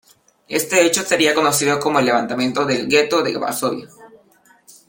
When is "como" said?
1.79-1.99